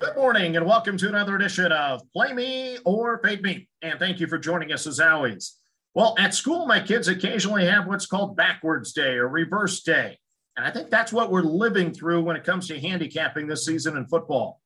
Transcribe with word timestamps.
Good 0.00 0.16
morning 0.16 0.56
and 0.56 0.66
welcome 0.66 0.96
to 0.96 1.08
another 1.08 1.36
edition 1.36 1.70
of 1.70 2.02
Play 2.12 2.32
Me 2.32 2.78
or 2.84 3.20
Fade 3.22 3.42
Me. 3.42 3.68
And 3.80 3.96
thank 3.96 4.18
you 4.18 4.26
for 4.26 4.38
joining 4.38 4.72
us 4.72 4.88
as 4.88 4.98
always. 4.98 5.56
Well, 5.94 6.16
at 6.18 6.34
school, 6.34 6.66
my 6.66 6.80
kids 6.80 7.06
occasionally 7.06 7.64
have 7.66 7.86
what's 7.86 8.04
called 8.04 8.36
backwards 8.36 8.92
day 8.92 9.14
or 9.14 9.28
reverse 9.28 9.84
day. 9.84 10.18
And 10.56 10.66
I 10.66 10.72
think 10.72 10.90
that's 10.90 11.12
what 11.12 11.30
we're 11.30 11.42
living 11.42 11.94
through 11.94 12.24
when 12.24 12.34
it 12.34 12.42
comes 12.42 12.66
to 12.68 12.80
handicapping 12.80 13.46
this 13.46 13.66
season 13.66 13.96
in 13.96 14.08
football. 14.08 14.60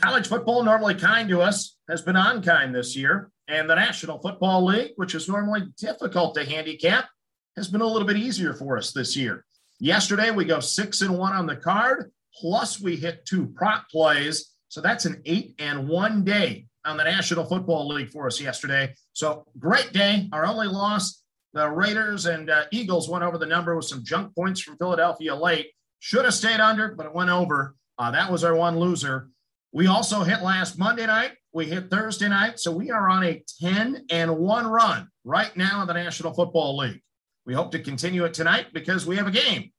College 0.00 0.28
football, 0.28 0.62
normally 0.62 0.94
kind 0.94 1.28
to 1.30 1.42
us, 1.42 1.76
has 1.90 2.00
been 2.00 2.16
unkind 2.16 2.72
this 2.72 2.94
year. 2.94 3.32
And 3.48 3.68
the 3.68 3.74
National 3.74 4.20
Football 4.20 4.64
League, 4.64 4.92
which 4.94 5.16
is 5.16 5.28
normally 5.28 5.62
difficult 5.76 6.36
to 6.36 6.44
handicap, 6.44 7.08
has 7.56 7.66
been 7.66 7.80
a 7.80 7.86
little 7.86 8.06
bit 8.06 8.16
easier 8.16 8.54
for 8.54 8.78
us 8.78 8.92
this 8.92 9.16
year. 9.16 9.44
Yesterday, 9.80 10.30
we 10.30 10.44
go 10.44 10.60
six 10.60 11.00
and 11.00 11.18
one 11.18 11.32
on 11.32 11.46
the 11.46 11.56
card, 11.56 12.12
plus 12.32 12.80
we 12.80 12.94
hit 12.94 13.26
two 13.26 13.48
prop 13.48 13.88
plays 13.90 14.51
so 14.72 14.80
that's 14.80 15.04
an 15.04 15.20
eight 15.26 15.54
and 15.58 15.86
one 15.86 16.24
day 16.24 16.64
on 16.86 16.96
the 16.96 17.04
National 17.04 17.44
Football 17.44 17.88
League 17.88 18.08
for 18.08 18.26
us 18.26 18.40
yesterday. 18.40 18.94
So 19.12 19.44
great 19.58 19.92
day. 19.92 20.30
Our 20.32 20.46
only 20.46 20.66
loss, 20.66 21.22
the 21.52 21.68
Raiders 21.68 22.24
and 22.24 22.48
uh, 22.48 22.62
Eagles 22.70 23.06
went 23.06 23.22
over 23.22 23.36
the 23.36 23.44
number 23.44 23.76
with 23.76 23.84
some 23.84 24.02
junk 24.02 24.34
points 24.34 24.62
from 24.62 24.78
Philadelphia 24.78 25.36
late. 25.36 25.66
Should 25.98 26.24
have 26.24 26.32
stayed 26.32 26.58
under, 26.58 26.94
but 26.94 27.04
it 27.04 27.14
went 27.14 27.28
over. 27.28 27.76
Uh, 27.98 28.12
that 28.12 28.32
was 28.32 28.44
our 28.44 28.56
one 28.56 28.78
loser. 28.78 29.28
We 29.72 29.88
also 29.88 30.22
hit 30.22 30.40
last 30.40 30.78
Monday 30.78 31.04
night. 31.04 31.32
We 31.52 31.66
hit 31.66 31.90
Thursday 31.90 32.30
night. 32.30 32.58
So 32.58 32.72
we 32.72 32.90
are 32.90 33.10
on 33.10 33.24
a 33.24 33.44
10 33.60 34.06
and 34.08 34.38
1 34.38 34.66
run 34.66 35.06
right 35.22 35.54
now 35.54 35.82
in 35.82 35.86
the 35.86 35.92
National 35.92 36.32
Football 36.32 36.78
League. 36.78 37.02
We 37.44 37.52
hope 37.52 37.72
to 37.72 37.78
continue 37.78 38.24
it 38.24 38.32
tonight 38.32 38.68
because 38.72 39.04
we 39.04 39.16
have 39.18 39.26
a 39.26 39.32
game 39.32 39.70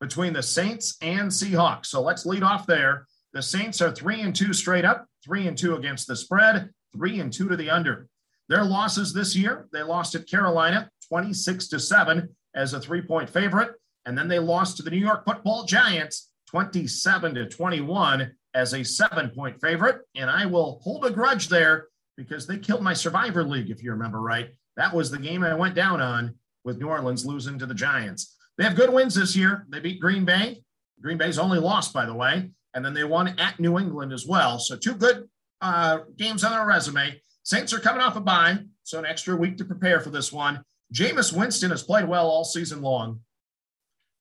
between 0.00 0.32
the 0.32 0.44
Saints 0.44 0.96
and 1.02 1.28
Seahawks. 1.28 1.86
So 1.86 2.02
let's 2.02 2.24
lead 2.24 2.44
off 2.44 2.68
there. 2.68 3.08
The 3.34 3.42
Saints 3.42 3.82
are 3.82 3.92
three 3.92 4.22
and 4.22 4.34
two 4.34 4.52
straight 4.52 4.84
up, 4.84 5.06
three 5.22 5.46
and 5.46 5.56
two 5.56 5.76
against 5.76 6.06
the 6.06 6.16
spread, 6.16 6.70
three 6.94 7.20
and 7.20 7.32
two 7.32 7.48
to 7.48 7.56
the 7.56 7.70
under. 7.70 8.08
Their 8.48 8.64
losses 8.64 9.12
this 9.12 9.36
year, 9.36 9.68
they 9.72 9.82
lost 9.82 10.14
at 10.14 10.26
Carolina 10.26 10.90
26 11.08 11.68
to 11.68 11.80
7 11.80 12.28
as 12.54 12.72
a 12.72 12.80
three 12.80 13.02
point 13.02 13.28
favorite. 13.28 13.72
And 14.06 14.16
then 14.16 14.28
they 14.28 14.38
lost 14.38 14.78
to 14.78 14.82
the 14.82 14.90
New 14.90 14.96
York 14.96 15.26
football 15.26 15.64
Giants 15.64 16.30
27 16.48 17.34
to 17.34 17.46
21 17.46 18.32
as 18.54 18.72
a 18.72 18.82
seven 18.82 19.28
point 19.30 19.60
favorite. 19.60 20.00
And 20.16 20.30
I 20.30 20.46
will 20.46 20.80
hold 20.82 21.04
a 21.04 21.10
grudge 21.10 21.48
there 21.48 21.88
because 22.16 22.46
they 22.46 22.56
killed 22.56 22.82
my 22.82 22.94
Survivor 22.94 23.44
League, 23.44 23.70
if 23.70 23.82
you 23.82 23.90
remember 23.90 24.22
right. 24.22 24.48
That 24.76 24.94
was 24.94 25.10
the 25.10 25.18
game 25.18 25.44
I 25.44 25.54
went 25.54 25.74
down 25.74 26.00
on 26.00 26.34
with 26.64 26.78
New 26.78 26.88
Orleans 26.88 27.26
losing 27.26 27.58
to 27.58 27.66
the 27.66 27.74
Giants. 27.74 28.36
They 28.56 28.64
have 28.64 28.74
good 28.74 28.92
wins 28.92 29.14
this 29.14 29.36
year. 29.36 29.66
They 29.68 29.80
beat 29.80 30.00
Green 30.00 30.24
Bay. 30.24 30.62
Green 31.02 31.18
Bay's 31.18 31.38
only 31.38 31.58
lost, 31.58 31.92
by 31.92 32.06
the 32.06 32.14
way 32.14 32.50
and 32.78 32.86
then 32.86 32.94
they 32.94 33.02
won 33.02 33.34
at 33.40 33.58
New 33.58 33.76
England 33.76 34.12
as 34.12 34.24
well. 34.24 34.60
So 34.60 34.76
two 34.76 34.94
good 34.94 35.28
uh, 35.60 35.98
games 36.16 36.44
on 36.44 36.52
their 36.52 36.64
resume. 36.64 37.20
Saints 37.42 37.72
are 37.72 37.80
coming 37.80 38.00
off 38.00 38.14
a 38.14 38.20
bye, 38.20 38.58
so 38.84 39.00
an 39.00 39.04
extra 39.04 39.34
week 39.34 39.56
to 39.58 39.64
prepare 39.64 40.00
for 40.00 40.10
this 40.10 40.32
one. 40.32 40.62
Jameis 40.94 41.36
Winston 41.36 41.70
has 41.70 41.82
played 41.82 42.08
well 42.08 42.28
all 42.28 42.44
season 42.44 42.80
long. 42.80 43.18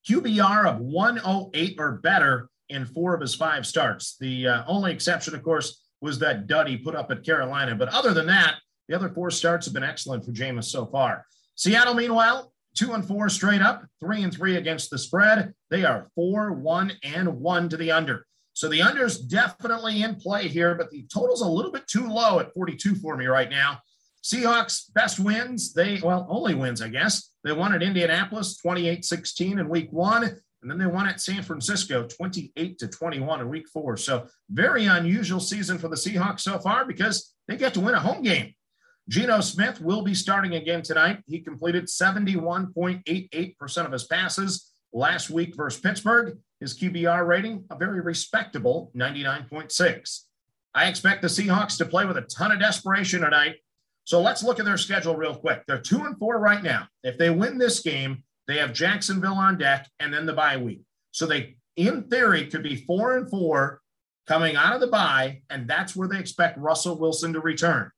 QBR 0.09 0.66
of 0.66 0.79
108 0.79 1.75
or 1.78 1.91
better 2.00 2.50
in 2.69 2.84
four 2.85 3.13
of 3.13 3.22
his 3.22 3.35
five 3.35 3.68
starts. 3.68 4.18
The 4.19 4.47
uh, 4.47 4.63
only 4.66 4.91
exception, 4.91 5.35
of 5.35 5.44
course, 5.44 5.84
was 6.01 6.18
that 6.19 6.47
dud 6.47 6.68
he 6.68 6.78
put 6.78 6.95
up 6.95 7.12
at 7.12 7.24
Carolina. 7.24 7.75
But 7.75 7.89
other 7.89 8.13
than 8.13 8.25
that, 8.25 8.56
the 8.88 8.95
other 8.95 9.09
four 9.09 9.29
starts 9.29 9.68
have 9.68 9.74
been 9.74 9.84
excellent 9.84 10.25
for 10.25 10.31
Jameis 10.31 10.63
so 10.63 10.88
far. 10.88 11.25
Seattle, 11.53 11.94
meanwhile, 11.94 12.51
two 12.75 12.94
and 12.94 13.06
four 13.06 13.29
straight 13.29 13.62
up, 13.62 13.85
three 14.00 14.24
and 14.24 14.34
three 14.34 14.56
against 14.56 14.89
the 14.89 14.97
spread. 14.97 15.53
They 15.69 15.84
are 15.84 16.09
four, 16.16 16.53
one, 16.53 16.94
and 17.03 17.39
one 17.39 17.69
to 17.69 17.78
the 17.78 17.91
under. 17.91 18.25
So 18.57 18.68
the 18.68 18.81
under's 18.81 19.19
definitely 19.19 20.01
in 20.01 20.16
play 20.16 20.47
here, 20.47 20.73
but 20.73 20.90
the 20.90 21.06
total's 21.13 21.41
a 21.41 21.47
little 21.47 21.72
bit 21.72 21.85
too 21.85 22.07
low 22.07 22.40
at 22.40 22.51
42 22.56 22.95
for 22.95 23.16
me 23.16 23.28
right 23.28 23.51
now. 23.51 23.78
Seahawks 24.23 24.91
best 24.95 25.19
wins. 25.19 25.75
They, 25.75 26.01
well, 26.03 26.25
only 26.28 26.56
wins, 26.56 26.81
I 26.81 26.88
guess. 26.88 27.34
They 27.44 27.51
won 27.51 27.75
at 27.75 27.84
Indianapolis 27.84 28.57
28 28.57 29.06
16 29.06 29.59
in 29.59 29.69
week 29.69 29.90
one, 29.91 30.23
and 30.23 30.72
then 30.72 30.79
they 30.79 30.88
won 30.88 31.07
at 31.07 31.22
San 31.22 31.44
Francisco 31.44 32.07
28 32.07 32.79
to 32.79 32.88
21 32.88 33.41
in 33.41 33.47
week 33.47 33.68
four. 33.72 33.95
So 33.95 34.25
very 34.50 34.88
unusual 34.88 35.39
season 35.39 35.78
for 35.78 35.88
the 35.88 35.95
Seahawks 35.95 36.39
so 36.39 36.57
far 36.57 36.84
because 36.84 37.35
they 37.47 37.57
get 37.57 37.75
to 37.75 37.79
win 37.79 37.94
a 37.94 38.00
home 38.00 38.24
game. 38.24 38.56
Geno 39.07 39.39
Smith 39.39 39.79
will 39.81 40.01
be 40.01 40.16
starting 40.16 40.56
again 40.56 40.81
tonight. 40.81 41.22
He 41.28 41.41
completed 41.41 41.85
71.88% 41.85 43.85
of 43.85 43.91
his 43.91 44.06
passes 44.06 44.72
last 44.91 45.29
week 45.29 45.56
versus 45.56 45.79
Pittsburgh. 45.79 46.39
His 46.59 46.78
QBR 46.78 47.28
rating, 47.28 47.66
a 47.69 47.75
very 47.75 48.01
respectable 48.01 48.91
99.6. 48.95 50.22
I 50.73 50.88
expect 50.88 51.22
the 51.22 51.28
Seahawks 51.28 51.78
to 51.78 51.85
play 51.85 52.06
with 52.06 52.18
a 52.18 52.22
ton 52.22 52.51
of 52.51 52.59
desperation 52.59 53.22
tonight. 53.22 53.57
So 54.03 54.22
let's 54.22 54.44
look 54.44 54.59
at 54.59 54.66
their 54.66 54.78
schedule 54.78 55.16
real 55.16 55.35
quick. 55.35 55.63
They're 55.68 55.81
two 55.81 56.06
and 56.06 56.18
four 56.18 56.40
right 56.40 56.63
now. 56.63 56.88
If 57.03 57.18
they 57.18 57.29
win 57.29 57.57
this 57.57 57.81
game, 57.81 58.23
they 58.47 58.57
have 58.57 58.73
Jacksonville 58.73 59.34
on 59.34 59.57
deck 59.57 59.88
and 60.00 60.13
then 60.13 60.25
the 60.25 60.34
bye 60.34 60.57
week. 60.57 60.81
So 61.12 61.25
they, 61.25 61.57
in 61.75 62.03
theory, 62.03 62.47
could 62.47 62.63
be 62.63 62.75
four 62.75 63.18
and 63.18 63.29
four 63.29 63.81
coming 64.28 64.56
out 64.56 64.74
of 64.74 64.81
the 64.81 64.88
bye, 64.88 65.41
and 65.50 65.68
that's 65.68 65.95
where 65.95 66.07
they 66.07 66.19
expect 66.19 66.57
Russell 66.57 66.97
Wilson 66.97 67.34
to 67.34 67.39
return. 67.39 67.91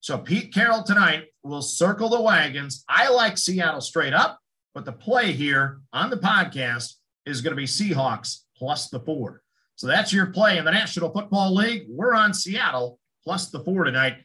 So 0.00 0.18
Pete 0.18 0.52
Carroll 0.52 0.82
tonight 0.82 1.26
will 1.42 1.62
circle 1.62 2.08
the 2.08 2.20
wagons. 2.20 2.84
I 2.88 3.08
like 3.08 3.38
Seattle 3.38 3.80
straight 3.80 4.12
up, 4.12 4.38
but 4.74 4.84
the 4.84 4.92
play 4.92 5.32
here 5.32 5.80
on 5.92 6.10
the 6.10 6.16
podcast 6.16 6.94
is 7.26 7.40
going 7.40 7.52
to 7.52 7.56
be 7.56 7.66
Seahawks 7.66 8.40
plus 8.56 8.88
the 8.88 9.00
four. 9.00 9.42
So 9.76 9.86
that's 9.86 10.12
your 10.12 10.26
play 10.26 10.58
in 10.58 10.64
the 10.64 10.70
National 10.70 11.10
Football 11.10 11.54
League. 11.54 11.86
We're 11.88 12.14
on 12.14 12.34
Seattle 12.34 12.98
plus 13.24 13.50
the 13.50 13.60
four 13.60 13.84
tonight. 13.84 14.18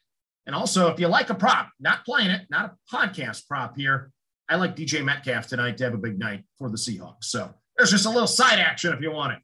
And 0.46 0.56
also, 0.56 0.88
if 0.90 1.00
you 1.00 1.08
like 1.08 1.30
a 1.30 1.36
prop, 1.36 1.70
not 1.80 2.06
playing 2.06 2.32
it, 2.32 2.44
not 2.50 2.74
a 2.74 2.96
podcast 2.96 3.48
prop 3.48 3.76
here, 3.76 4.12
I 4.50 4.56
like 4.56 4.76
DK 4.76 5.04
Metcalf 5.04 5.48
tonight 5.48 5.78
to 5.78 5.84
have 5.84 5.94
a 5.94 5.98
big 5.98 6.18
night 6.18 6.44
for 6.58 6.70
the 6.70 6.78
Seahawks. 6.78 7.26
So 7.26 7.54
there's 7.76 7.92
just 7.92 8.06
a 8.06 8.10
little 8.10 8.28
side 8.28 8.60
action 8.60 8.94
if 8.94 9.02
you 9.02 9.12
want 9.12 9.34
it. 9.34 9.40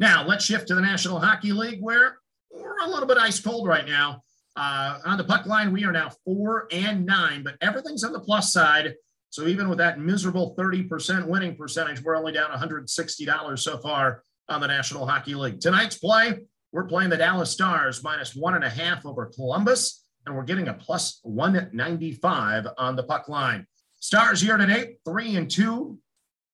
Now, 0.00 0.26
let's 0.26 0.44
shift 0.44 0.68
to 0.68 0.74
the 0.74 0.80
National 0.80 1.20
Hockey 1.20 1.52
League 1.52 1.80
where 1.80 2.18
we're 2.50 2.78
a 2.78 2.88
little 2.88 3.06
bit 3.06 3.18
ice 3.18 3.38
cold 3.38 3.68
right 3.68 3.86
now. 3.86 4.22
Uh, 4.56 4.98
on 5.04 5.18
the 5.18 5.24
puck 5.24 5.46
line, 5.46 5.72
we 5.72 5.84
are 5.84 5.92
now 5.92 6.10
four 6.24 6.66
and 6.72 7.06
nine, 7.06 7.42
but 7.42 7.54
everything's 7.60 8.04
on 8.04 8.12
the 8.12 8.20
plus 8.20 8.52
side. 8.52 8.94
So 9.32 9.46
even 9.46 9.70
with 9.70 9.78
that 9.78 9.98
miserable 9.98 10.54
30% 10.58 11.26
winning 11.26 11.56
percentage, 11.56 12.02
we're 12.02 12.16
only 12.16 12.32
down 12.32 12.50
$160 12.50 13.58
so 13.58 13.78
far 13.78 14.22
on 14.50 14.60
the 14.60 14.66
National 14.66 15.06
Hockey 15.06 15.34
League. 15.34 15.58
Tonight's 15.58 15.96
play, 15.96 16.40
we're 16.70 16.84
playing 16.84 17.08
the 17.08 17.16
Dallas 17.16 17.50
Stars 17.50 18.04
minus 18.04 18.36
one 18.36 18.54
and 18.54 18.62
a 18.62 18.68
half 18.68 19.06
over 19.06 19.32
Columbus, 19.34 20.04
and 20.26 20.36
we're 20.36 20.44
getting 20.44 20.68
a 20.68 20.74
plus 20.74 21.18
195 21.22 22.66
on 22.76 22.94
the 22.94 23.04
puck 23.04 23.26
line. 23.30 23.66
Stars 24.00 24.44
year 24.44 24.58
to 24.58 24.66
date, 24.66 24.98
three 25.08 25.34
and 25.34 25.50
two, 25.50 25.98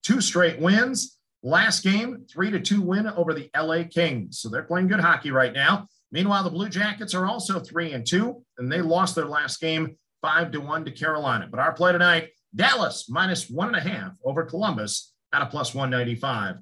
two 0.05 0.21
straight 0.21 0.61
wins. 0.61 1.19
Last 1.43 1.83
game, 1.83 2.27
three 2.33 2.53
to 2.53 2.61
two 2.61 2.81
win 2.81 3.09
over 3.09 3.35
the 3.35 3.51
LA 3.61 3.89
Kings. 3.91 4.39
So 4.39 4.49
they're 4.49 4.63
playing 4.63 4.87
good 4.87 5.01
hockey 5.01 5.33
right 5.33 5.53
now. 5.53 5.89
Meanwhile, 6.13 6.45
the 6.45 6.51
Blue 6.51 6.69
Jackets 6.69 7.13
are 7.13 7.27
also 7.27 7.59
three 7.59 7.93
and 7.93 8.07
two, 8.07 8.45
and 8.57 8.71
they 8.71 8.83
lost 8.83 9.17
their 9.17 9.27
last 9.27 9.61
game 9.61 9.97
five 10.23 10.53
to 10.53 10.61
one 10.61 10.85
to 10.85 10.93
Carolina. 10.93 11.49
But 11.51 11.59
our 11.59 11.73
play 11.73 11.91
tonight, 11.91 12.29
Dallas 12.55 13.07
minus 13.09 13.49
one 13.51 13.69
and 13.69 13.77
a 13.77 13.89
half 13.89 14.13
over 14.25 14.45
Columbus 14.45 15.13
at 15.33 15.43
a 15.43 15.47
plus 15.47 15.75
195. 15.75 16.57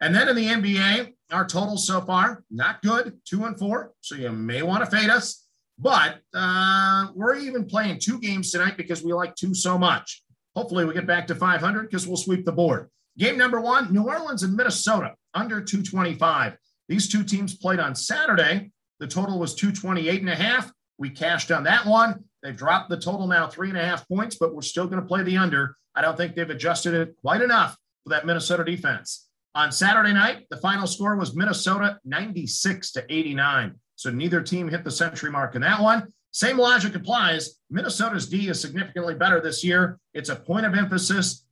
And 0.00 0.14
then 0.14 0.28
in 0.28 0.36
the 0.36 0.46
NBA, 0.46 1.12
our 1.32 1.46
totals 1.46 1.86
so 1.86 2.00
far, 2.00 2.44
not 2.50 2.82
good, 2.82 3.18
two 3.24 3.44
and 3.44 3.58
four. 3.58 3.92
So 4.00 4.14
you 4.14 4.30
may 4.30 4.62
want 4.62 4.84
to 4.84 4.96
fade 4.96 5.10
us. 5.10 5.44
But 5.78 6.18
uh, 6.34 7.08
we're 7.14 7.36
even 7.36 7.66
playing 7.66 8.00
two 8.00 8.18
games 8.18 8.50
tonight 8.50 8.76
because 8.76 9.02
we 9.02 9.12
like 9.12 9.34
two 9.36 9.54
so 9.54 9.78
much. 9.78 10.22
Hopefully, 10.56 10.84
we 10.84 10.94
get 10.94 11.06
back 11.06 11.28
to 11.28 11.36
500 11.36 11.82
because 11.82 12.06
we'll 12.06 12.16
sweep 12.16 12.44
the 12.44 12.52
board. 12.52 12.88
Game 13.16 13.38
number 13.38 13.60
one 13.60 13.92
New 13.92 14.04
Orleans 14.04 14.42
and 14.42 14.56
Minnesota 14.56 15.14
under 15.34 15.60
225. 15.60 16.56
These 16.88 17.08
two 17.08 17.22
teams 17.22 17.56
played 17.56 17.78
on 17.78 17.94
Saturday. 17.94 18.72
The 18.98 19.06
total 19.06 19.38
was 19.38 19.54
228 19.54 20.20
and 20.20 20.30
a 20.30 20.34
half. 20.34 20.72
We 20.98 21.10
cashed 21.10 21.52
on 21.52 21.64
that 21.64 21.86
one. 21.86 22.24
They've 22.42 22.56
dropped 22.56 22.90
the 22.90 22.96
total 22.96 23.26
now 23.26 23.48
three 23.48 23.68
and 23.68 23.78
a 23.78 23.84
half 23.84 24.08
points, 24.08 24.36
but 24.38 24.54
we're 24.54 24.62
still 24.62 24.86
going 24.86 25.00
to 25.00 25.06
play 25.06 25.22
the 25.22 25.36
under. 25.36 25.76
I 25.94 26.02
don't 26.02 26.16
think 26.16 26.34
they've 26.34 26.48
adjusted 26.48 26.94
it 26.94 27.16
quite 27.20 27.42
enough 27.42 27.76
for 28.04 28.10
that 28.10 28.26
Minnesota 28.26 28.64
defense. 28.64 29.28
On 29.54 29.72
Saturday 29.72 30.12
night, 30.12 30.46
the 30.50 30.56
final 30.58 30.86
score 30.86 31.16
was 31.16 31.34
Minnesota 31.34 31.98
96 32.04 32.92
to 32.92 33.04
89. 33.08 33.74
So 33.96 34.10
neither 34.10 34.40
team 34.40 34.68
hit 34.68 34.84
the 34.84 34.90
century 34.90 35.30
mark 35.30 35.56
in 35.56 35.62
that 35.62 35.80
one. 35.80 36.12
Same 36.30 36.58
logic 36.58 36.94
applies. 36.94 37.56
Minnesota's 37.70 38.28
D 38.28 38.48
is 38.48 38.60
significantly 38.60 39.14
better 39.14 39.40
this 39.40 39.64
year. 39.64 39.98
It's 40.14 40.28
a 40.28 40.36
point 40.36 40.66
of 40.66 40.74
emphasis. 40.74 41.44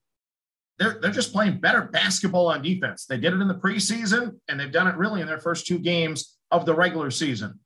They're, 0.79 0.99
they're 1.01 1.11
just 1.11 1.33
playing 1.33 1.59
better 1.59 1.83
basketball 1.83 2.49
on 2.49 2.63
defense. 2.63 3.07
They 3.07 3.17
did 3.17 3.33
it 3.33 3.41
in 3.41 3.49
the 3.49 3.55
preseason, 3.55 4.39
and 4.49 4.61
they've 4.61 4.71
done 4.71 4.87
it 4.87 4.97
really 4.97 5.23
in 5.23 5.27
their 5.27 5.41
first 5.41 5.67
two 5.67 5.79
games 5.79 6.37
of 6.51 6.67
the 6.67 6.75
regular 6.75 7.11
season. 7.11 7.59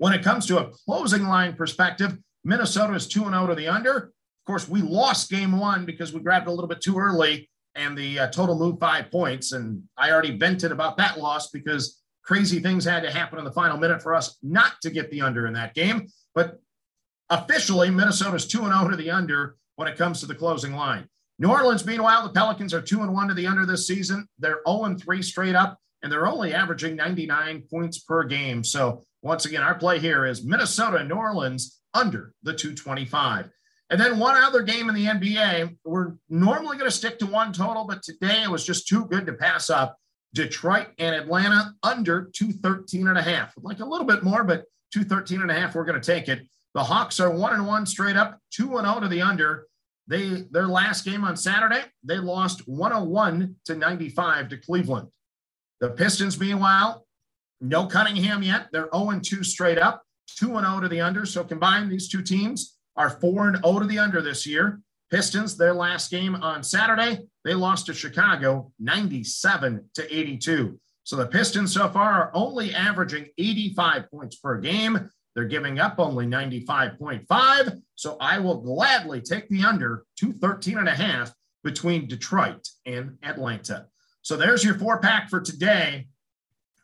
When 0.00 0.14
it 0.14 0.24
comes 0.24 0.46
to 0.46 0.58
a 0.58 0.70
closing 0.86 1.24
line 1.24 1.52
perspective, 1.56 2.16
Minnesota 2.42 2.94
is 2.94 3.06
2 3.06 3.24
0 3.24 3.46
to 3.48 3.54
the 3.54 3.68
under. 3.68 3.96
Of 3.96 4.46
course, 4.46 4.66
we 4.66 4.80
lost 4.80 5.28
game 5.28 5.58
one 5.58 5.84
because 5.84 6.14
we 6.14 6.20
grabbed 6.20 6.46
a 6.48 6.50
little 6.50 6.68
bit 6.68 6.80
too 6.80 6.98
early 6.98 7.50
and 7.74 7.98
the 7.98 8.20
uh, 8.20 8.26
total 8.28 8.58
moved 8.58 8.80
five 8.80 9.10
points. 9.10 9.52
And 9.52 9.82
I 9.98 10.10
already 10.10 10.38
vented 10.38 10.72
about 10.72 10.96
that 10.96 11.18
loss 11.18 11.50
because 11.50 12.00
crazy 12.24 12.60
things 12.60 12.86
had 12.86 13.02
to 13.02 13.10
happen 13.10 13.38
in 13.38 13.44
the 13.44 13.52
final 13.52 13.76
minute 13.76 14.02
for 14.02 14.14
us 14.14 14.38
not 14.42 14.72
to 14.80 14.88
get 14.88 15.10
the 15.10 15.20
under 15.20 15.46
in 15.46 15.52
that 15.52 15.74
game. 15.74 16.08
But 16.34 16.58
officially, 17.28 17.90
Minnesota's 17.90 18.46
2 18.46 18.56
0 18.56 18.88
to 18.88 18.96
the 18.96 19.10
under 19.10 19.56
when 19.76 19.86
it 19.86 19.98
comes 19.98 20.20
to 20.20 20.26
the 20.26 20.34
closing 20.34 20.74
line. 20.74 21.06
New 21.38 21.50
Orleans, 21.50 21.84
meanwhile, 21.84 22.22
the 22.22 22.32
Pelicans 22.32 22.72
are 22.72 22.80
2 22.80 23.02
and 23.02 23.12
1 23.12 23.28
to 23.28 23.34
the 23.34 23.46
under 23.46 23.66
this 23.66 23.86
season. 23.86 24.26
They're 24.38 24.62
0 24.66 24.96
3 24.98 25.22
straight 25.22 25.54
up, 25.54 25.78
and 26.02 26.10
they're 26.10 26.26
only 26.26 26.54
averaging 26.54 26.96
99 26.96 27.64
points 27.70 27.98
per 27.98 28.24
game. 28.24 28.64
So, 28.64 29.04
once 29.22 29.44
again, 29.44 29.62
our 29.62 29.74
play 29.74 29.98
here 29.98 30.24
is 30.24 30.44
Minnesota 30.44 31.04
New 31.04 31.14
Orleans 31.14 31.80
under 31.94 32.32
the 32.42 32.54
225. 32.54 33.50
And 33.90 34.00
then 34.00 34.18
one 34.18 34.36
other 34.36 34.62
game 34.62 34.88
in 34.88 34.94
the 34.94 35.06
NBA. 35.06 35.76
We're 35.84 36.12
normally 36.28 36.78
going 36.78 36.90
to 36.90 36.96
stick 36.96 37.18
to 37.18 37.26
one 37.26 37.52
total, 37.52 37.84
but 37.84 38.02
today 38.02 38.42
it 38.44 38.50
was 38.50 38.64
just 38.64 38.86
too 38.86 39.04
good 39.06 39.26
to 39.26 39.32
pass 39.32 39.68
up. 39.68 39.96
Detroit 40.32 40.88
and 40.98 41.14
Atlanta 41.14 41.74
under 41.82 42.30
213 42.34 43.08
and 43.08 43.18
a 43.18 43.22
half. 43.22 43.52
Like 43.60 43.80
a 43.80 43.84
little 43.84 44.06
bit 44.06 44.22
more, 44.22 44.44
but 44.44 44.64
213 44.92 45.42
and 45.42 45.50
a 45.50 45.54
half, 45.54 45.74
we're 45.74 45.84
going 45.84 46.00
to 46.00 46.12
take 46.12 46.28
it. 46.28 46.46
The 46.74 46.84
Hawks 46.84 47.18
are 47.18 47.30
one 47.30 47.52
and 47.52 47.66
one 47.66 47.84
straight 47.84 48.16
up, 48.16 48.38
two 48.52 48.78
and 48.78 48.86
0 48.86 49.00
to 49.00 49.08
the 49.08 49.22
under. 49.22 49.66
They 50.06 50.44
their 50.50 50.68
last 50.68 51.04
game 51.04 51.24
on 51.24 51.36
Saturday, 51.36 51.82
they 52.04 52.18
lost 52.18 52.66
101 52.68 53.56
to 53.66 53.74
95 53.74 54.48
to 54.50 54.56
Cleveland. 54.56 55.08
The 55.80 55.90
Pistons, 55.90 56.38
meanwhile, 56.38 57.06
no 57.60 57.86
Cunningham 57.86 58.42
yet. 58.42 58.68
They're 58.72 58.88
0 58.94 59.20
2 59.22 59.44
straight 59.44 59.78
up, 59.78 60.02
2 60.38 60.46
0 60.46 60.80
to 60.80 60.88
the 60.88 61.00
under. 61.00 61.26
So 61.26 61.44
combined, 61.44 61.90
these 61.90 62.08
two 62.08 62.22
teams 62.22 62.78
are 62.96 63.10
4 63.10 63.56
0 63.56 63.78
to 63.80 63.86
the 63.86 63.98
under 63.98 64.22
this 64.22 64.46
year. 64.46 64.80
Pistons, 65.10 65.56
their 65.56 65.74
last 65.74 66.10
game 66.10 66.36
on 66.36 66.62
Saturday, 66.62 67.18
they 67.44 67.54
lost 67.54 67.86
to 67.86 67.94
Chicago 67.94 68.72
97 68.78 69.84
to 69.94 70.16
82. 70.16 70.78
So 71.02 71.16
the 71.16 71.26
Pistons 71.26 71.74
so 71.74 71.88
far 71.88 72.12
are 72.12 72.30
only 72.32 72.72
averaging 72.72 73.26
85 73.36 74.10
points 74.10 74.36
per 74.36 74.58
game. 74.58 75.10
They're 75.34 75.44
giving 75.44 75.80
up 75.80 75.96
only 75.98 76.26
95.5. 76.26 77.80
So 77.96 78.16
I 78.20 78.38
will 78.38 78.60
gladly 78.60 79.20
take 79.20 79.48
the 79.48 79.64
under 79.64 80.04
213 80.18 80.78
and 80.78 80.88
a 80.88 80.94
half 80.94 81.32
between 81.64 82.06
Detroit 82.06 82.68
and 82.86 83.18
Atlanta. 83.22 83.86
So 84.22 84.36
there's 84.36 84.64
your 84.64 84.74
four 84.74 84.98
pack 85.00 85.28
for 85.28 85.40
today. 85.40 86.06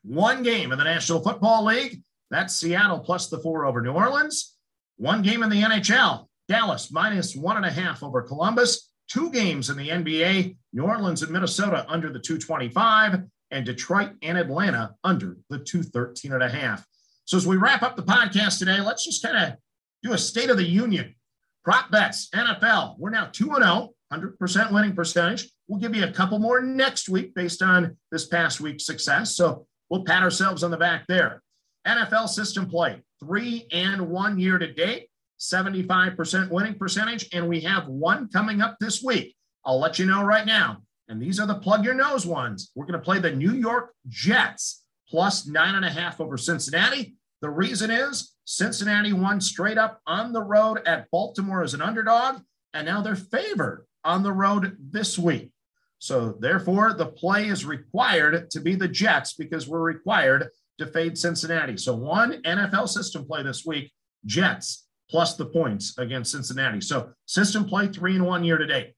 One 0.07 0.45
game 0.45 0.71
in 0.71 0.79
the 0.79 0.85
National 0.85 1.21
Football 1.21 1.65
League. 1.65 2.01
That's 2.31 2.55
Seattle 2.55 3.01
plus 3.01 3.29
the 3.29 3.41
four 3.41 3.67
over 3.67 3.83
New 3.83 3.93
Orleans. 3.93 4.55
One 4.99 5.21
game 5.21 5.43
in 5.43 5.51
the 5.51 5.63
NHL. 5.63 6.27
Dallas 6.47 6.93
minus 6.93 7.35
one 7.35 7.57
and 7.57 7.67
a 7.67 7.71
half 7.71 8.05
over 8.05 8.23
Columbus. 8.23 8.89
Two 9.09 9.33
games 9.33 9.69
in 9.69 9.77
the 9.77 9.89
NBA. 9.89 10.57
New 10.73 10.85
Orleans 10.85 11.23
and 11.23 11.33
Minnesota 11.33 11.85
under 11.89 12.13
the 12.13 12.21
225 12.21 13.25
and 13.51 13.67
Detroit 13.67 14.13
and 14.23 14.39
Atlanta 14.39 14.95
under 15.03 15.39
the 15.51 15.59
213 15.59 16.33
and 16.33 16.43
a 16.43 16.49
half. 16.49 16.87
So 17.25 17.37
as 17.37 17.47
we 17.47 17.57
wrap 17.57 17.83
up 17.83 17.97
the 17.97 18.03
podcast 18.05 18.61
today, 18.61 18.81
let's 18.81 19.05
just 19.05 19.25
kind 19.25 19.37
of 19.37 19.59
do 20.05 20.13
a 20.13 20.19
state 20.19 20.51
of 20.51 20.57
the 20.57 20.69
union. 20.69 21.17
Prop 21.65 21.91
bets, 21.91 22.29
NFL. 22.31 22.97
We're 23.01 23.11
now 23.11 23.29
2 23.33 23.47
0, 23.47 23.91
100% 24.13 24.73
winning 24.73 24.95
percentage. 24.95 25.49
We'll 25.67 25.81
give 25.81 25.97
you 25.97 26.05
a 26.05 26.13
couple 26.13 26.39
more 26.39 26.63
next 26.63 27.09
week 27.09 27.35
based 27.35 27.61
on 27.61 27.97
this 28.13 28.27
past 28.27 28.61
week's 28.61 28.87
success. 28.87 29.35
So 29.35 29.67
we'll 29.91 30.05
pat 30.05 30.23
ourselves 30.23 30.63
on 30.63 30.71
the 30.71 30.77
back 30.77 31.07
there. 31.07 31.43
NFL 31.87 32.29
system 32.29 32.69
play, 32.69 33.03
three 33.21 33.67
and 33.73 34.09
one 34.09 34.39
year 34.39 34.59
to 34.59 34.73
date, 34.73 35.09
75% 35.39 36.51
winning 36.51 36.75
percentage. 36.75 37.29
And 37.33 37.49
we 37.49 37.61
have 37.61 37.87
one 37.87 38.29
coming 38.29 38.61
up 38.61 38.77
this 38.81 39.03
week. 39.03 39.37
I'll 39.65 39.79
let 39.79 39.99
you 39.99 40.07
know 40.07 40.25
right 40.25 40.47
now. 40.47 40.79
And 41.09 41.23
these 41.23 41.39
are 41.39 41.47
the 41.47 41.55
plug 41.55 41.85
your 41.85 41.95
nose 41.95 42.27
ones. 42.27 42.73
We're 42.75 42.87
going 42.87 42.99
to 42.99 43.05
play 43.05 43.21
the 43.21 43.31
New 43.31 43.53
York 43.53 43.95
Jets 44.09 44.85
plus 45.09 45.47
nine 45.47 45.77
and 45.77 45.85
a 45.85 45.91
half 45.91 46.21
over 46.21 46.37
Cincinnati. 46.37 47.15
The 47.43 47.51
reason 47.51 47.91
is 47.91 48.35
Cincinnati 48.45 49.13
won 49.13 49.41
straight 49.41 49.79
up 49.79 50.01
on 50.07 50.33
the 50.33 50.43
road 50.43 50.81
at 50.87 51.11
Baltimore 51.11 51.63
as 51.63 51.75
an 51.75 51.83
underdog, 51.83 52.41
and 52.73 52.87
now 52.87 53.03
they're 53.03 53.15
favored 53.15 53.87
on 54.05 54.23
the 54.23 54.33
road 54.33 54.77
this 54.81 55.19
week. 55.19 55.51
So, 55.99 56.37
therefore, 56.41 56.93
the 56.93 57.07
play 57.07 57.49
is 57.49 57.65
required 57.65 58.51
to 58.51 58.61
be 58.61 58.75
the 58.75 58.89
Jets 58.89 59.35
because 59.35 59.67
we're 59.67 59.81
required 59.81 60.49
to 60.79 60.87
fade 60.87 61.17
Cincinnati. 61.17 61.77
So, 61.77 61.95
one 61.95 62.43
NFL 62.43 62.89
system 62.89 63.25
play 63.25 63.43
this 63.43 63.65
week 63.65 63.93
Jets 64.25 64.87
plus 65.09 65.37
the 65.37 65.47
points 65.47 65.97
against 65.99 66.33
Cincinnati. 66.33 66.81
So, 66.81 67.11
system 67.27 67.65
play 67.65 67.89
three 67.89 68.17
and 68.17 68.27
one 68.27 68.45
year 68.45 68.59
to 68.59 68.67
date. 68.67 68.95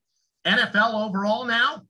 NFL 0.46 1.06
overall 1.06 1.44
now, 1.44 1.82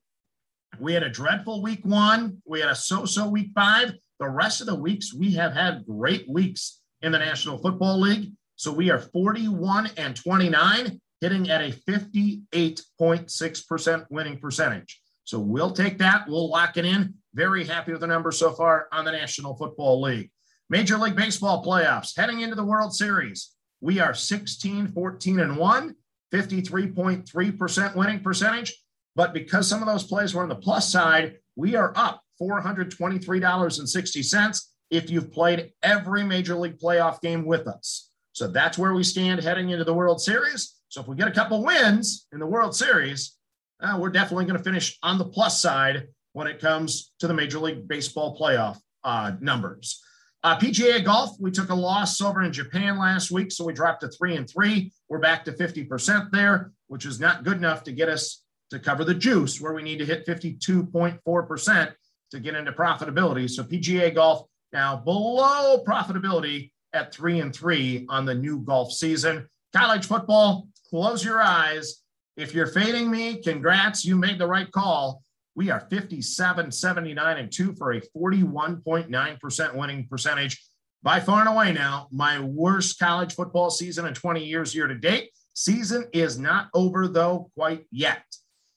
we 0.79 0.93
had 0.93 1.03
a 1.03 1.11
dreadful 1.11 1.63
week 1.63 1.81
one, 1.85 2.43
we 2.47 2.61
had 2.61 2.71
a 2.71 2.75
so 2.75 3.05
so 3.05 3.29
week 3.29 3.51
five. 3.55 3.95
The 4.21 4.29
rest 4.29 4.61
of 4.61 4.67
the 4.67 4.75
weeks, 4.75 5.15
we 5.15 5.33
have 5.35 5.55
had 5.55 5.87
great 5.87 6.29
weeks 6.29 6.81
in 7.03 7.13
the 7.13 7.19
National 7.19 7.59
Football 7.59 8.01
League. 8.01 8.33
So 8.57 8.73
we 8.73 8.91
are 8.91 8.99
41 8.99 9.91
and 9.97 10.17
29, 10.17 11.01
hitting 11.21 11.51
at 11.51 11.61
a 11.61 11.73
58.6% 11.73 14.07
winning 14.11 14.39
percentage. 14.39 15.01
So 15.25 15.39
we'll 15.39 15.73
take 15.73 15.99
that. 15.99 16.29
We'll 16.29 16.49
lock 16.49 16.77
it 16.77 16.85
in. 16.85 17.15
Very 17.35 17.65
happy 17.65 17.93
with 17.93 18.01
the 18.01 18.07
numbers 18.07 18.39
so 18.39 18.53
far 18.53 18.89
on 18.93 19.05
the 19.05 19.13
National 19.13 19.55
Football 19.55 20.01
League. 20.01 20.31
Major 20.71 20.97
League 20.97 21.17
Baseball 21.17 21.63
playoffs 21.65 22.17
heading 22.17 22.41
into 22.41 22.55
the 22.55 22.65
World 22.65 22.95
Series. 22.95 23.51
We 23.81 24.01
are 24.01 24.15
16, 24.15 24.89
14, 24.89 25.41
and 25.41 25.57
1, 25.57 25.95
53.3% 26.33 27.95
winning 27.95 28.21
percentage. 28.21 28.75
But 29.15 29.35
because 29.35 29.69
some 29.69 29.83
of 29.83 29.87
those 29.87 30.05
plays 30.05 30.35
were 30.35 30.43
on 30.43 30.49
the 30.49 30.55
plus 30.55 30.91
side, 30.91 31.37
we 31.57 31.77
are 31.77 31.93
up 31.97 32.23
$423.60 32.41 34.65
if 34.91 35.11
you've 35.11 35.31
played 35.33 35.73
every 35.83 36.25
major 36.25 36.55
league 36.55 36.79
playoff 36.79 37.21
game 37.21 37.45
with 37.45 37.67
us. 37.67 38.11
So 38.33 38.49
that's 38.49 38.79
where 38.79 38.95
we 38.95 39.03
stand 39.03 39.43
heading 39.43 39.69
into 39.71 39.85
the 39.85 39.93
World 39.93 40.19
Series. 40.21 40.78
So 40.89 41.01
if 41.01 41.07
we 41.07 41.17
get 41.17 41.29
a 41.29 41.33
couple 41.33 41.63
wins 41.63 42.27
in 42.33 42.39
the 42.39 42.47
World 42.47 42.75
Series, 42.75 43.37
uh, 43.81 43.97
we're 44.01 44.11
definitely 44.11 44.47
going 44.47 44.57
to 44.57 44.65
finish 44.65 44.99
on 45.03 45.19
the 45.19 45.25
plus 45.25 45.61
side 45.61 46.09
when 46.33 46.47
it 46.47 46.61
comes 46.61 47.13
to 47.21 47.27
the 47.27 47.35
Major 47.35 47.59
League 47.59 47.87
Baseball 47.87 48.39
playoff 48.39 48.79
uh, 49.05 49.33
numbers. 49.41 50.03
Uh, 50.45 50.57
PGA 50.59 51.05
golf, 51.05 51.37
we 51.41 51.51
took 51.51 51.69
a 51.69 51.75
loss 51.75 52.21
over 52.21 52.43
in 52.43 52.53
Japan 52.53 52.99
last 52.99 53.31
week, 53.31 53.51
so 53.51 53.65
we 53.65 53.73
dropped 53.73 54.01
to 54.03 54.09
three 54.09 54.37
and 54.37 54.49
three. 54.49 54.93
We're 55.09 55.19
back 55.19 55.45
to 55.47 55.53
50% 55.53 56.31
there, 56.31 56.73
which 56.87 57.05
is 57.05 57.19
not 57.19 57.45
good 57.45 57.57
enough 57.57 57.83
to 57.85 57.93
get 57.93 58.09
us 58.09 58.45
to 58.71 58.79
cover 58.79 59.05
the 59.05 59.15
juice, 59.15 59.61
where 59.61 59.73
we 59.73 59.83
need 59.83 59.99
to 59.99 60.05
hit 60.05 60.27
52.4% 60.27 61.93
to 62.31 62.41
get 62.41 62.55
into 62.55 62.73
profitability. 62.73 63.51
So 63.51 63.65
PGA 63.65 64.15
golf 64.15 64.47
now 64.73 64.97
below 64.97 65.83
profitability 65.85 66.71
at 66.93 67.13
three 67.13 67.41
and 67.41 67.55
three 67.55 68.07
on 68.09 68.25
the 68.25 68.35
new 68.35 68.61
golf 68.61 68.93
season. 68.93 69.49
College 69.75 70.07
football, 70.07 70.69
close 70.89 71.25
your 71.25 71.41
eyes. 71.41 72.03
If 72.37 72.55
you're 72.55 72.67
fading 72.67 73.11
me, 73.11 73.43
congrats, 73.43 74.05
you 74.05 74.17
made 74.17 74.39
the 74.39 74.47
right 74.47 74.71
call. 74.71 75.23
We 75.55 75.71
are 75.71 75.81
57, 75.81 76.71
79, 76.71 77.37
and 77.37 77.51
two 77.51 77.75
for 77.75 77.93
a 77.93 78.01
41.9% 78.17 79.75
winning 79.75 80.07
percentage. 80.09 80.63
By 81.03 81.21
far 81.21 81.41
and 81.41 81.49
away 81.49 81.73
now, 81.73 82.09
my 82.11 82.41
worst 82.41 82.99
college 82.99 83.35
football 83.35 83.71
season 83.71 84.07
in 84.07 84.15
20 84.15 84.45
years 84.45 84.75
year 84.75 84.87
to 84.87 84.95
date. 84.95 85.31
Season 85.55 86.07
is 86.13 86.39
not 86.39 86.69
over, 86.75 87.09
though, 87.09 87.51
quite 87.57 87.87
yet. 87.91 88.23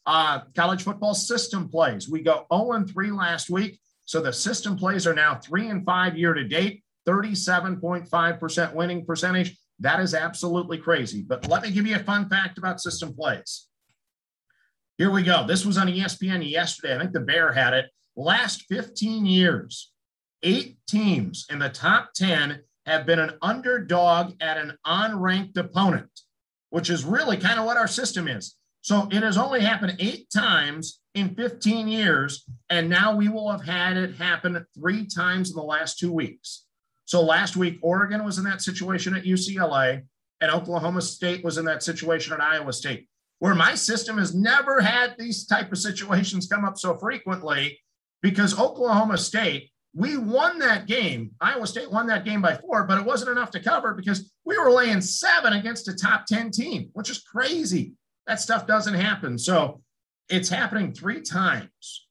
Uh, 0.05 0.41
college 0.55 0.81
football 0.81 1.13
system 1.13 1.69
plays. 1.69 2.09
We 2.09 2.21
go 2.21 2.45
0 2.51 2.71
and 2.71 2.89
3 2.89 3.11
last 3.11 3.49
week. 3.49 3.79
So 4.05 4.19
the 4.19 4.33
system 4.33 4.75
plays 4.75 5.05
are 5.05 5.13
now 5.13 5.35
3 5.35 5.69
and 5.69 5.85
5 5.85 6.17
year 6.17 6.33
to 6.33 6.43
date, 6.43 6.83
37.5% 7.07 8.73
winning 8.73 9.05
percentage. 9.05 9.55
That 9.81 9.99
is 9.99 10.13
absolutely 10.13 10.77
crazy. 10.77 11.23
But 11.23 11.47
let 11.47 11.63
me 11.63 11.71
give 11.71 11.87
you 11.87 11.95
a 11.95 12.03
fun 12.03 12.29
fact 12.29 12.57
about 12.57 12.79
system 12.79 13.13
plays. 13.13 13.67
Here 14.97 15.09
we 15.09 15.23
go. 15.23 15.45
This 15.45 15.65
was 15.65 15.77
on 15.77 15.87
ESPN 15.87 16.47
yesterday. 16.47 16.95
I 16.95 16.99
think 16.99 17.13
the 17.13 17.19
Bear 17.19 17.51
had 17.51 17.73
it. 17.73 17.87
Last 18.15 18.65
15 18.69 19.25
years, 19.25 19.91
eight 20.43 20.77
teams 20.87 21.47
in 21.49 21.57
the 21.57 21.69
top 21.69 22.11
10 22.15 22.61
have 22.85 23.07
been 23.07 23.19
an 23.19 23.33
underdog 23.41 24.33
at 24.39 24.57
an 24.57 24.77
unranked 24.85 25.57
opponent, 25.57 26.11
which 26.69 26.91
is 26.91 27.03
really 27.03 27.37
kind 27.37 27.59
of 27.59 27.65
what 27.65 27.77
our 27.77 27.87
system 27.87 28.27
is. 28.27 28.55
So 28.81 29.07
it 29.11 29.23
has 29.23 29.37
only 29.37 29.61
happened 29.61 29.95
eight 29.99 30.29
times 30.31 30.99
in 31.15 31.33
15 31.33 31.87
years. 31.87 32.45
And 32.69 32.87
now 32.87 33.15
we 33.15 33.29
will 33.29 33.49
have 33.49 33.63
had 33.63 33.97
it 33.97 34.15
happen 34.15 34.63
three 34.75 35.07
times 35.07 35.49
in 35.49 35.55
the 35.55 35.63
last 35.63 35.97
two 35.97 36.11
weeks. 36.11 36.65
So 37.11 37.21
last 37.21 37.57
week, 37.57 37.77
Oregon 37.81 38.23
was 38.23 38.37
in 38.37 38.45
that 38.45 38.61
situation 38.61 39.13
at 39.13 39.25
UCLA, 39.25 40.03
and 40.39 40.49
Oklahoma 40.49 41.01
State 41.01 41.43
was 41.43 41.57
in 41.57 41.65
that 41.65 41.83
situation 41.83 42.31
at 42.31 42.39
Iowa 42.39 42.71
State. 42.71 43.09
Where 43.39 43.53
my 43.53 43.75
system 43.75 44.17
has 44.17 44.33
never 44.33 44.79
had 44.79 45.15
these 45.19 45.45
type 45.45 45.73
of 45.73 45.77
situations 45.77 46.47
come 46.47 46.63
up 46.63 46.77
so 46.77 46.95
frequently 46.97 47.77
because 48.21 48.57
Oklahoma 48.57 49.17
State, 49.17 49.71
we 49.93 50.15
won 50.15 50.57
that 50.59 50.87
game. 50.87 51.31
Iowa 51.41 51.67
State 51.67 51.91
won 51.91 52.07
that 52.07 52.23
game 52.23 52.41
by 52.41 52.55
four, 52.55 52.85
but 52.85 52.97
it 52.97 53.05
wasn't 53.05 53.31
enough 53.31 53.51
to 53.51 53.59
cover 53.59 53.93
because 53.93 54.31
we 54.45 54.57
were 54.57 54.71
laying 54.71 55.01
seven 55.01 55.51
against 55.51 55.89
a 55.89 55.93
top 55.93 56.27
10 56.27 56.51
team, 56.51 56.91
which 56.93 57.09
is 57.09 57.19
crazy. 57.19 57.91
That 58.25 58.39
stuff 58.39 58.65
doesn't 58.65 58.93
happen. 58.93 59.37
So 59.37 59.81
it's 60.29 60.47
happening 60.47 60.93
three 60.93 61.19
times 61.19 62.07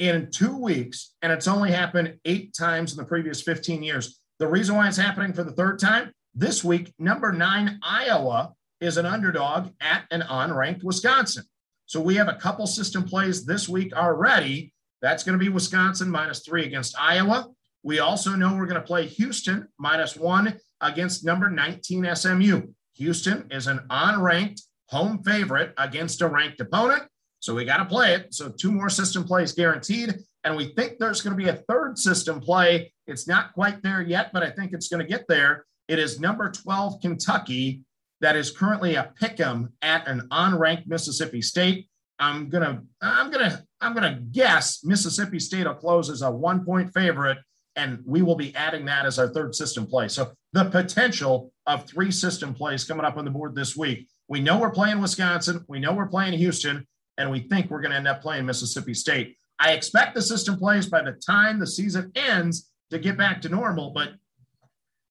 in 0.00 0.30
two 0.30 0.56
weeks, 0.56 1.14
and 1.22 1.30
it's 1.30 1.46
only 1.46 1.70
happened 1.70 2.18
eight 2.24 2.54
times 2.54 2.92
in 2.92 2.96
the 2.96 3.04
previous 3.04 3.42
15 3.42 3.82
years. 3.82 4.18
The 4.38 4.48
reason 4.48 4.74
why 4.74 4.88
it's 4.88 4.96
happening 4.96 5.34
for 5.34 5.44
the 5.44 5.52
third 5.52 5.78
time 5.78 6.10
this 6.34 6.64
week, 6.64 6.92
number 6.98 7.32
nine, 7.32 7.78
Iowa 7.82 8.54
is 8.80 8.96
an 8.96 9.04
underdog 9.04 9.70
at 9.80 10.04
an 10.10 10.22
unranked 10.22 10.82
Wisconsin. 10.82 11.44
So 11.84 12.00
we 12.00 12.14
have 12.14 12.28
a 12.28 12.34
couple 12.34 12.66
system 12.66 13.04
plays 13.04 13.44
this 13.44 13.68
week 13.68 13.92
already. 13.92 14.72
That's 15.02 15.22
going 15.22 15.38
to 15.38 15.44
be 15.44 15.50
Wisconsin 15.50 16.08
minus 16.08 16.40
three 16.40 16.64
against 16.64 16.98
Iowa. 16.98 17.48
We 17.82 17.98
also 17.98 18.30
know 18.30 18.54
we're 18.54 18.66
going 18.66 18.80
to 18.80 18.86
play 18.86 19.06
Houston 19.06 19.68
minus 19.78 20.16
one 20.16 20.58
against 20.80 21.24
number 21.24 21.50
19 21.50 22.14
SMU. 22.14 22.62
Houston 22.94 23.46
is 23.50 23.66
an 23.66 23.80
unranked 23.90 24.62
home 24.88 25.22
favorite 25.22 25.74
against 25.76 26.22
a 26.22 26.28
ranked 26.28 26.60
opponent. 26.60 27.02
So 27.40 27.54
we 27.54 27.64
got 27.64 27.78
to 27.78 27.84
play 27.84 28.14
it. 28.14 28.32
So 28.34 28.48
two 28.48 28.70
more 28.70 28.90
system 28.90 29.24
plays 29.24 29.52
guaranteed. 29.52 30.14
And 30.44 30.56
we 30.56 30.72
think 30.74 30.98
there's 30.98 31.20
going 31.20 31.36
to 31.36 31.42
be 31.42 31.50
a 31.50 31.56
third 31.56 31.98
system 31.98 32.40
play. 32.40 32.92
It's 33.06 33.26
not 33.26 33.52
quite 33.52 33.82
there 33.82 34.00
yet, 34.00 34.32
but 34.32 34.42
I 34.42 34.50
think 34.50 34.72
it's 34.72 34.88
going 34.88 35.02
to 35.02 35.08
get 35.08 35.26
there. 35.28 35.66
It 35.88 35.98
is 35.98 36.20
number 36.20 36.50
12 36.50 37.00
Kentucky 37.00 37.82
that 38.20 38.36
is 38.36 38.50
currently 38.50 38.94
a 38.94 39.12
pick'em 39.20 39.70
at 39.82 40.06
an 40.06 40.28
unranked 40.30 40.86
Mississippi 40.86 41.42
State. 41.42 41.88
I'm 42.18 42.50
gonna, 42.50 42.82
I'm 43.00 43.30
gonna, 43.30 43.64
I'm 43.80 43.94
gonna 43.94 44.20
guess 44.30 44.84
Mississippi 44.84 45.38
State 45.38 45.66
will 45.66 45.74
close 45.74 46.10
as 46.10 46.20
a 46.22 46.30
one 46.30 46.64
point 46.64 46.92
favorite, 46.92 47.38
and 47.76 48.00
we 48.04 48.20
will 48.20 48.36
be 48.36 48.54
adding 48.54 48.84
that 48.86 49.06
as 49.06 49.18
our 49.18 49.28
third 49.28 49.54
system 49.54 49.86
play. 49.86 50.08
So 50.08 50.32
the 50.52 50.66
potential 50.66 51.50
of 51.66 51.86
three 51.86 52.10
system 52.10 52.52
plays 52.52 52.84
coming 52.84 53.06
up 53.06 53.16
on 53.16 53.24
the 53.24 53.30
board 53.30 53.54
this 53.54 53.74
week. 53.74 54.06
We 54.28 54.40
know 54.40 54.58
we're 54.58 54.70
playing 54.70 55.00
Wisconsin. 55.00 55.64
We 55.66 55.80
know 55.80 55.94
we're 55.94 56.08
playing 56.08 56.38
Houston, 56.38 56.86
and 57.20 57.30
we 57.30 57.40
think 57.40 57.70
we're 57.70 57.82
going 57.82 57.90
to 57.90 57.98
end 57.98 58.08
up 58.08 58.22
playing 58.22 58.46
Mississippi 58.46 58.94
State. 58.94 59.36
I 59.58 59.72
expect 59.72 60.14
the 60.14 60.22
system 60.22 60.56
plays 60.56 60.86
by 60.86 61.02
the 61.02 61.12
time 61.12 61.58
the 61.58 61.66
season 61.66 62.10
ends 62.14 62.70
to 62.90 62.98
get 62.98 63.18
back 63.18 63.42
to 63.42 63.48
normal, 63.50 63.90
but 63.90 64.12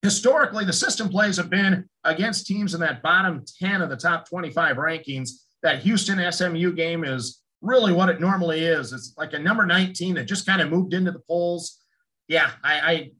historically, 0.01 0.65
the 0.65 0.73
system 0.73 1.07
plays 1.07 1.37
have 1.37 1.51
been 1.51 1.87
against 2.03 2.47
teams 2.47 2.73
in 2.73 2.79
that 2.81 3.03
bottom 3.03 3.45
10 3.61 3.81
of 3.81 3.89
the 3.89 3.95
top 3.95 4.27
25 4.27 4.77
rankings. 4.77 5.29
That 5.61 5.83
Houston 5.83 6.31
SMU 6.31 6.73
game 6.73 7.03
is 7.03 7.43
really 7.61 7.93
what 7.93 8.09
it 8.09 8.19
normally 8.19 8.65
is. 8.65 8.91
It's 8.91 9.13
like 9.17 9.33
a 9.33 9.39
number 9.39 9.65
19 9.65 10.15
that 10.15 10.23
just 10.23 10.47
kind 10.47 10.61
of 10.61 10.71
moved 10.71 10.93
into 10.93 11.11
the 11.11 11.21
polls. 11.27 11.77
Yeah, 12.27 12.51
I, 12.63 12.79
I 12.79 13.11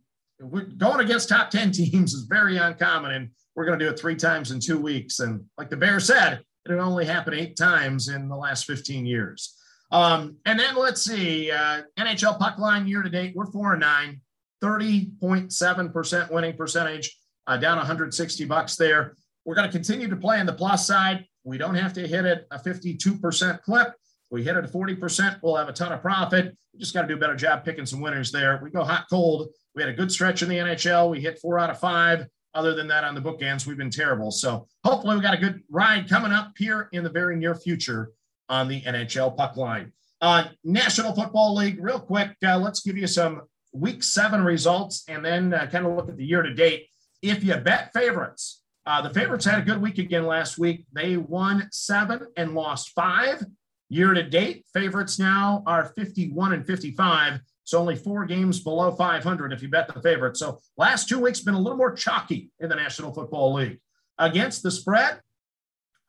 going 0.77 1.01
against 1.01 1.29
top 1.29 1.51
10 1.51 1.72
teams 1.74 2.13
is 2.13 2.24
very 2.24 2.58
uncommon. 2.58 3.12
And 3.12 3.29
we're 3.55 3.65
going 3.65 3.77
to 3.77 3.86
do 3.86 3.91
it 3.91 4.00
three 4.00 4.15
times 4.15 4.51
in 4.51 4.60
two 4.60 4.79
weeks. 4.79 5.19
And 5.19 5.43
like 5.58 5.69
the 5.69 5.77
Bear 5.77 6.00
said, 6.00 6.41
it 6.65 6.73
only 6.73 7.05
happened 7.05 7.37
eight 7.37 7.55
times 7.55 8.09
in 8.09 8.27
the 8.27 8.35
last 8.35 8.65
15 8.65 9.05
years. 9.05 9.55
Um, 9.91 10.37
and 10.45 10.59
then 10.59 10.75
let's 10.75 11.01
see, 11.01 11.51
uh, 11.51 11.81
NHL 11.97 12.37
puck 12.37 12.59
line 12.59 12.87
year 12.87 13.01
to 13.01 13.09
date, 13.09 13.33
we're 13.35 13.47
four 13.47 13.73
and 13.73 13.81
nine, 13.81 14.21
30.7% 14.63 16.31
winning 16.31 16.55
percentage, 16.55 17.17
uh, 17.47 17.57
down 17.57 17.77
160 17.77 18.45
bucks 18.45 18.75
there. 18.75 19.15
We're 19.45 19.55
going 19.55 19.67
to 19.67 19.71
continue 19.71 20.07
to 20.09 20.15
play 20.15 20.39
on 20.39 20.45
the 20.45 20.53
plus 20.53 20.85
side. 20.85 21.25
We 21.43 21.57
don't 21.57 21.75
have 21.75 21.93
to 21.93 22.07
hit 22.07 22.25
it 22.25 22.45
a 22.51 22.59
52% 22.59 23.61
clip. 23.63 23.93
We 24.29 24.43
hit 24.43 24.55
it 24.55 24.63
at 24.63 24.71
40%, 24.71 25.39
we'll 25.41 25.55
have 25.55 25.69
a 25.69 25.73
ton 25.73 25.91
of 25.91 26.01
profit. 26.01 26.55
We 26.73 26.79
just 26.79 26.93
got 26.93 27.01
to 27.01 27.07
do 27.07 27.15
a 27.15 27.17
better 27.17 27.35
job 27.35 27.65
picking 27.65 27.87
some 27.87 27.99
winners 27.99 28.31
there. 28.31 28.59
We 28.61 28.69
go 28.69 28.83
hot 28.83 29.05
cold. 29.09 29.49
We 29.73 29.81
had 29.81 29.89
a 29.89 29.95
good 29.95 30.11
stretch 30.11 30.43
in 30.43 30.49
the 30.49 30.57
NHL. 30.57 31.09
We 31.09 31.19
hit 31.19 31.39
four 31.39 31.57
out 31.57 31.71
of 31.71 31.79
five. 31.79 32.27
Other 32.53 32.73
than 32.73 32.87
that, 32.87 33.03
on 33.03 33.13
the 33.13 33.21
bookends, 33.21 33.65
we've 33.65 33.77
been 33.77 33.91
terrible. 33.91 34.31
So 34.31 34.67
hopefully, 34.83 35.15
we 35.15 35.21
got 35.21 35.33
a 35.33 35.37
good 35.37 35.61
ride 35.69 36.09
coming 36.09 36.31
up 36.31 36.53
here 36.57 36.89
in 36.91 37.03
the 37.03 37.09
very 37.09 37.35
near 37.35 37.55
future 37.55 38.11
on 38.49 38.67
the 38.67 38.81
NHL 38.81 39.37
puck 39.37 39.55
line. 39.55 39.93
Uh, 40.21 40.45
National 40.63 41.13
Football 41.13 41.55
League, 41.55 41.77
real 41.81 41.99
quick, 41.99 42.35
uh, 42.45 42.57
let's 42.57 42.81
give 42.81 42.97
you 42.97 43.07
some 43.07 43.43
week 43.71 44.03
seven 44.03 44.43
results 44.43 45.03
and 45.07 45.23
then 45.23 45.53
uh, 45.53 45.67
kind 45.67 45.85
of 45.85 45.95
look 45.95 46.09
at 46.09 46.17
the 46.17 46.25
year 46.25 46.41
to 46.41 46.53
date. 46.53 46.87
If 47.21 47.43
you 47.43 47.55
bet 47.55 47.93
favorites, 47.93 48.61
uh, 48.85 49.01
the 49.01 49.13
favorites 49.13 49.45
had 49.45 49.59
a 49.59 49.63
good 49.63 49.81
week 49.81 49.97
again 49.97 50.25
last 50.25 50.57
week. 50.57 50.85
They 50.91 51.17
won 51.17 51.67
seven 51.71 52.27
and 52.35 52.55
lost 52.55 52.91
five. 52.95 53.43
Year 53.89 54.13
to 54.13 54.24
date, 54.24 54.65
favorites 54.72 55.17
now 55.17 55.63
are 55.65 55.93
51 55.98 56.53
and 56.53 56.65
55. 56.65 57.39
So 57.63 57.79
only 57.79 57.96
four 57.96 58.25
games 58.25 58.60
below 58.60 58.91
500 58.91 59.51
if 59.51 59.62
you 59.62 59.69
bet 59.69 59.93
the 59.93 60.01
favorite. 60.01 60.38
So 60.38 60.60
last 60.77 61.10
two 61.10 61.19
weeks 61.19 61.41
been 61.41 61.55
a 61.55 61.60
little 61.60 61.77
more 61.77 61.93
chalky 61.93 62.51
in 62.60 62.69
the 62.69 62.75
National 62.75 63.13
Football 63.13 63.53
League. 63.53 63.79
Against 64.17 64.63
the 64.63 64.72
spread, 64.72 65.22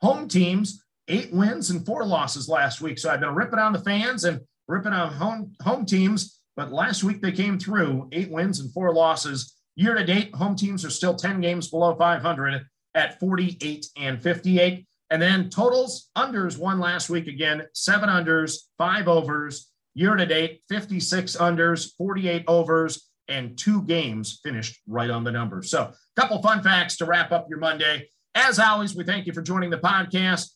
home 0.00 0.28
teams, 0.28 0.84
eight 1.08 1.32
wins 1.32 1.70
and 1.70 1.84
four 1.84 2.04
losses 2.04 2.48
last 2.48 2.80
week. 2.80 2.98
So 2.98 3.10
I've 3.10 3.20
been 3.20 3.34
ripping 3.34 3.58
on 3.58 3.72
the 3.72 3.78
fans 3.78 4.24
and 4.24 4.40
ripping 4.68 4.92
on 4.92 5.12
home, 5.12 5.52
home 5.62 5.86
teams. 5.86 6.40
But 6.56 6.72
last 6.72 7.02
week 7.02 7.22
they 7.22 7.32
came 7.32 7.58
through 7.58 8.08
eight 8.12 8.30
wins 8.30 8.60
and 8.60 8.72
four 8.72 8.92
losses. 8.94 9.54
Year 9.76 9.94
to 9.94 10.04
date, 10.04 10.34
home 10.34 10.56
teams 10.56 10.84
are 10.84 10.90
still 10.90 11.14
10 11.14 11.40
games 11.40 11.68
below 11.68 11.94
500 11.94 12.62
at 12.94 13.20
48 13.20 13.86
and 13.96 14.22
58. 14.22 14.86
And 15.10 15.20
then 15.20 15.50
totals, 15.50 16.08
unders 16.16 16.56
won 16.56 16.78
last 16.78 17.10
week 17.10 17.26
again, 17.26 17.66
seven 17.74 18.08
unders, 18.08 18.58
five 18.78 19.08
overs, 19.08 19.70
Year 19.94 20.14
to 20.14 20.24
date, 20.24 20.62
56 20.68 21.36
unders, 21.36 21.90
48 21.98 22.44
overs, 22.46 23.10
and 23.28 23.58
two 23.58 23.82
games 23.82 24.40
finished 24.42 24.80
right 24.86 25.10
on 25.10 25.24
the 25.24 25.32
numbers. 25.32 25.70
So, 25.70 25.82
a 25.82 26.20
couple 26.20 26.40
fun 26.42 26.62
facts 26.62 26.96
to 26.98 27.06
wrap 27.06 27.32
up 27.32 27.48
your 27.48 27.58
Monday. 27.58 28.08
As 28.34 28.58
always, 28.60 28.94
we 28.94 29.04
thank 29.04 29.26
you 29.26 29.32
for 29.32 29.42
joining 29.42 29.70
the 29.70 29.78
podcast. 29.78 30.50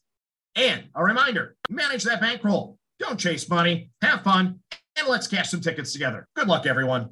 And 0.55 0.85
a 0.95 1.03
reminder 1.03 1.57
manage 1.69 2.05
that 2.05 2.21
bankroll. 2.21 2.79
Don't 3.01 3.19
chase 3.19 3.49
money, 3.49 3.91
have 4.03 4.23
fun, 4.23 4.61
and 4.97 5.09
let's 5.09 5.27
cash 5.27 5.51
some 5.51 5.61
tickets 5.61 5.93
together. 5.93 6.29
Good 6.37 6.47
luck, 6.47 6.65
everyone. 6.65 7.11